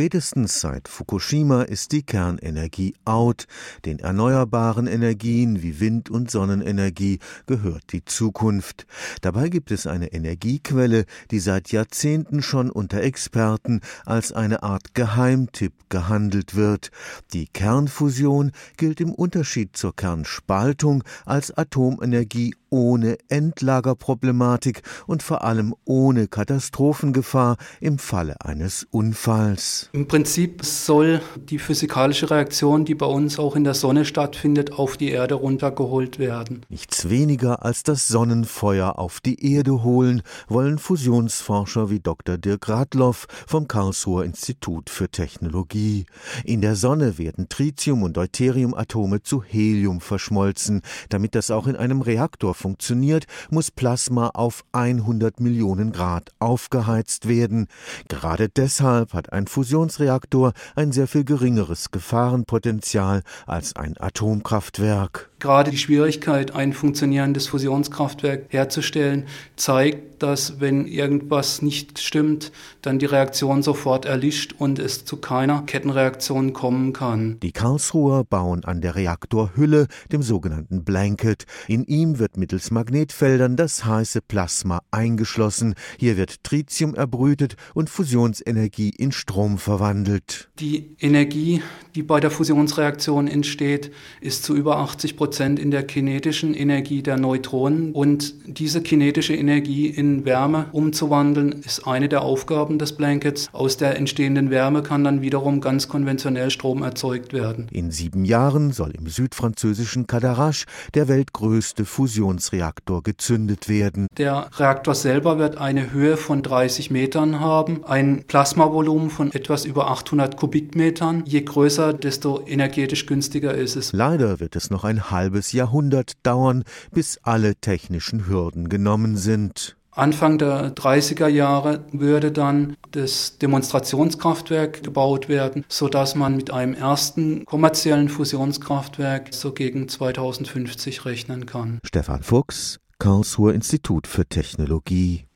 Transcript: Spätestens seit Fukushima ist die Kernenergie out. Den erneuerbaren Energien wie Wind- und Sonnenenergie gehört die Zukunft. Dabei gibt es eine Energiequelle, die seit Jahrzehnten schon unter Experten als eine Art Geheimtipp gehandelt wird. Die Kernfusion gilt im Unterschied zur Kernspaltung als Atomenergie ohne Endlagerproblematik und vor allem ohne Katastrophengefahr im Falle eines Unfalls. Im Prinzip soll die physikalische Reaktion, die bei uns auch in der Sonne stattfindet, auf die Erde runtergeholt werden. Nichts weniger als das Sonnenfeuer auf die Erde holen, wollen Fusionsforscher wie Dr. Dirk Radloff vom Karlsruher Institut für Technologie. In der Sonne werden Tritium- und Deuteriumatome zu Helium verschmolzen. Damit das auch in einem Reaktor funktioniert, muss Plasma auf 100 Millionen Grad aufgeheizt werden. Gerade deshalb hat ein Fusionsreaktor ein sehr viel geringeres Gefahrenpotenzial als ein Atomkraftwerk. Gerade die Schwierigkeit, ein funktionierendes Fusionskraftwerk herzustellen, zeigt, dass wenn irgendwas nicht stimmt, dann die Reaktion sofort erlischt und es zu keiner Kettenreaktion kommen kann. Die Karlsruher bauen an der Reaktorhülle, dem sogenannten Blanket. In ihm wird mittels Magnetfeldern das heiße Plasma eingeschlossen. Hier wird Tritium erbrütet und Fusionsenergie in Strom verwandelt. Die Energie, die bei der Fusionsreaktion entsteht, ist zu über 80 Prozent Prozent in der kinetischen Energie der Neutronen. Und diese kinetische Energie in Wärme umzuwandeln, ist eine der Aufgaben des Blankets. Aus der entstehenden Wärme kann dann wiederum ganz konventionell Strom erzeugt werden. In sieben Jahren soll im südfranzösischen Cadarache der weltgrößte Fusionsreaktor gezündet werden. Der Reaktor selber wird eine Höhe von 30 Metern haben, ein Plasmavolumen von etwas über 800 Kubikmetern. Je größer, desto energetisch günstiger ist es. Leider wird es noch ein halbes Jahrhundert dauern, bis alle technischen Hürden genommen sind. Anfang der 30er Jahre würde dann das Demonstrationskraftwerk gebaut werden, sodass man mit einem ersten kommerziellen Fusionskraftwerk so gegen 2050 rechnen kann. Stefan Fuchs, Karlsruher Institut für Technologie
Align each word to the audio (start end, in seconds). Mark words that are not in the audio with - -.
Spätestens 0.00 0.62
seit 0.62 0.88
Fukushima 0.88 1.60
ist 1.60 1.92
die 1.92 2.02
Kernenergie 2.02 2.94
out. 3.04 3.46
Den 3.84 3.98
erneuerbaren 3.98 4.86
Energien 4.86 5.62
wie 5.62 5.78
Wind- 5.78 6.08
und 6.08 6.30
Sonnenenergie 6.30 7.18
gehört 7.44 7.92
die 7.92 8.02
Zukunft. 8.06 8.86
Dabei 9.20 9.50
gibt 9.50 9.70
es 9.70 9.86
eine 9.86 10.14
Energiequelle, 10.14 11.04
die 11.30 11.38
seit 11.38 11.70
Jahrzehnten 11.70 12.40
schon 12.40 12.70
unter 12.70 13.02
Experten 13.02 13.82
als 14.06 14.32
eine 14.32 14.62
Art 14.62 14.94
Geheimtipp 14.94 15.74
gehandelt 15.90 16.54
wird. 16.54 16.90
Die 17.34 17.46
Kernfusion 17.48 18.52
gilt 18.78 19.02
im 19.02 19.12
Unterschied 19.12 19.76
zur 19.76 19.94
Kernspaltung 19.94 21.04
als 21.26 21.54
Atomenergie 21.54 22.54
ohne 22.70 23.18
Endlagerproblematik 23.28 24.82
und 25.06 25.22
vor 25.22 25.44
allem 25.44 25.74
ohne 25.84 26.28
Katastrophengefahr 26.28 27.56
im 27.80 27.98
Falle 27.98 28.36
eines 28.40 28.86
Unfalls. 28.90 29.90
Im 29.92 30.08
Prinzip 30.08 30.64
soll 30.64 31.20
die 31.36 31.58
physikalische 31.58 32.30
Reaktion, 32.30 32.84
die 32.84 32.94
bei 32.94 33.06
uns 33.06 33.38
auch 33.38 33.56
in 33.56 33.64
der 33.64 33.74
Sonne 33.74 34.04
stattfindet, 34.04 34.72
auf 34.72 34.96
die 34.96 35.10
Erde 35.10 35.34
runtergeholt 35.34 36.18
werden. 36.18 36.64
Nichts 36.68 37.08
weniger 37.10 37.64
als 37.64 37.82
das 37.82 38.08
Sonnenfeuer 38.08 38.98
auf 38.98 39.20
die 39.20 39.54
Erde 39.54 39.82
holen, 39.82 40.22
wollen 40.48 40.78
Fusionsforscher 40.78 41.90
wie 41.90 42.00
Dr. 42.00 42.38
Dirk 42.38 42.68
Radloff 42.68 43.26
vom 43.46 43.68
Karlsruher 43.68 44.24
Institut 44.24 44.90
für 44.90 45.08
Technologie. 45.08 46.06
In 46.44 46.60
der 46.60 46.76
Sonne 46.76 47.18
werden 47.18 47.48
Tritium- 47.48 48.02
und 48.02 48.16
Deuteriumatome 48.16 49.22
zu 49.22 49.42
Helium 49.42 50.00
verschmolzen. 50.00 50.82
Damit 51.08 51.34
das 51.34 51.50
auch 51.50 51.66
in 51.66 51.76
einem 51.76 52.00
Reaktor 52.00 52.54
funktioniert, 52.60 53.26
muss 53.50 53.70
Plasma 53.70 54.30
auf 54.34 54.64
100 54.72 55.40
Millionen 55.40 55.92
Grad 55.92 56.30
aufgeheizt 56.38 57.26
werden. 57.26 57.66
Gerade 58.08 58.48
deshalb 58.48 59.14
hat 59.14 59.32
ein 59.32 59.46
Fusionsreaktor 59.46 60.52
ein 60.76 60.92
sehr 60.92 61.08
viel 61.08 61.24
geringeres 61.24 61.90
Gefahrenpotenzial 61.90 63.22
als 63.46 63.74
ein 63.74 63.94
Atomkraftwerk. 63.98 65.29
Gerade 65.40 65.70
die 65.70 65.78
Schwierigkeit, 65.78 66.54
ein 66.54 66.74
funktionierendes 66.74 67.46
Fusionskraftwerk 67.48 68.44
herzustellen, 68.50 69.24
zeigt, 69.56 70.22
dass 70.22 70.60
wenn 70.60 70.86
irgendwas 70.86 71.62
nicht 71.62 71.98
stimmt, 71.98 72.52
dann 72.82 72.98
die 72.98 73.06
Reaktion 73.06 73.62
sofort 73.62 74.04
erlischt 74.04 74.54
und 74.58 74.78
es 74.78 75.06
zu 75.06 75.16
keiner 75.16 75.62
Kettenreaktion 75.62 76.52
kommen 76.52 76.92
kann. 76.92 77.40
Die 77.40 77.52
Karlsruher 77.52 78.22
bauen 78.24 78.66
an 78.66 78.82
der 78.82 78.96
Reaktorhülle, 78.96 79.86
dem 80.12 80.20
sogenannten 80.20 80.84
Blanket. 80.84 81.46
In 81.68 81.84
ihm 81.84 82.18
wird 82.18 82.36
mittels 82.36 82.70
Magnetfeldern 82.70 83.56
das 83.56 83.86
heiße 83.86 84.20
Plasma 84.20 84.82
eingeschlossen. 84.90 85.74
Hier 85.98 86.18
wird 86.18 86.44
Tritium 86.44 86.94
erbrütet 86.94 87.56
und 87.72 87.88
Fusionsenergie 87.88 88.90
in 88.90 89.10
Strom 89.10 89.56
verwandelt. 89.56 90.50
Die 90.58 90.96
Energie, 91.00 91.62
die 91.94 92.02
bei 92.02 92.20
der 92.20 92.30
Fusionsreaktion 92.30 93.26
entsteht, 93.26 93.90
ist 94.20 94.44
zu 94.44 94.54
über 94.54 94.76
80 94.76 95.16
Prozent 95.16 95.29
Prozent 95.30 95.60
in 95.60 95.70
der 95.70 95.84
kinetischen 95.84 96.54
Energie 96.54 97.04
der 97.04 97.16
Neutronen. 97.16 97.92
Und 97.92 98.34
diese 98.46 98.82
kinetische 98.82 99.32
Energie 99.32 99.86
in 99.86 100.24
Wärme 100.24 100.66
umzuwandeln, 100.72 101.52
ist 101.64 101.86
eine 101.86 102.08
der 102.08 102.22
Aufgaben 102.22 102.80
des 102.80 102.96
Blankets. 102.96 103.48
Aus 103.52 103.76
der 103.76 103.96
entstehenden 103.96 104.50
Wärme 104.50 104.82
kann 104.82 105.04
dann 105.04 105.22
wiederum 105.22 105.60
ganz 105.60 105.86
konventionell 105.86 106.50
Strom 106.50 106.82
erzeugt 106.82 107.32
werden. 107.32 107.68
In 107.70 107.92
sieben 107.92 108.24
Jahren 108.24 108.72
soll 108.72 108.90
im 108.90 109.06
südfranzösischen 109.06 110.08
Cadarache 110.08 110.66
der 110.94 111.06
weltgrößte 111.06 111.84
Fusionsreaktor 111.84 113.04
gezündet 113.04 113.68
werden. 113.68 114.08
Der 114.18 114.48
Reaktor 114.56 114.96
selber 114.96 115.38
wird 115.38 115.58
eine 115.58 115.92
Höhe 115.92 116.16
von 116.16 116.42
30 116.42 116.90
Metern 116.90 117.38
haben, 117.38 117.84
ein 117.84 118.24
Plasmavolumen 118.26 119.10
von 119.10 119.30
etwas 119.32 119.64
über 119.64 119.92
800 119.92 120.36
Kubikmetern. 120.36 121.22
Je 121.24 121.42
größer, 121.42 121.92
desto 121.92 122.42
energetisch 122.44 123.06
günstiger 123.06 123.54
ist 123.54 123.76
es. 123.76 123.92
Leider 123.92 124.40
wird 124.40 124.56
es 124.56 124.70
noch 124.70 124.82
ein 124.82 125.12
halbes 125.12 125.19
Jahrhundert 125.52 126.14
dauern, 126.24 126.64
bis 126.92 127.18
alle 127.22 127.56
technischen 127.56 128.26
Hürden 128.26 128.68
genommen 128.68 129.16
sind. 129.16 129.76
Anfang 129.92 130.38
der 130.38 130.74
30er 130.74 131.26
Jahre 131.26 131.84
würde 131.92 132.30
dann 132.30 132.76
das 132.92 133.38
Demonstrationskraftwerk 133.38 134.82
gebaut 134.82 135.28
werden, 135.28 135.64
sodass 135.68 136.14
man 136.14 136.36
mit 136.36 136.52
einem 136.52 136.74
ersten 136.74 137.44
kommerziellen 137.44 138.08
Fusionskraftwerk 138.08 139.34
so 139.34 139.52
gegen 139.52 139.88
2050 139.88 141.04
rechnen 141.04 141.44
kann. 141.44 141.80
Stefan 141.84 142.22
Fuchs, 142.22 142.78
Karlsruher 142.98 143.52
Institut 143.52 144.06
für 144.06 144.26
Technologie 144.26 145.24